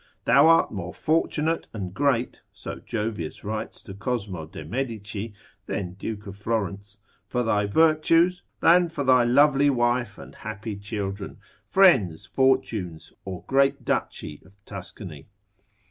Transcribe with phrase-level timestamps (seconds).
[0.25, 5.31] Thou art more fortunate and great (so Jovius writes to Cosmo de Medici,
[5.67, 11.37] then Duke of Florence) for thy virtues, than for thy lovely wife, and happy children,
[11.67, 15.27] friends, fortunes, or great duchy of Tuscany.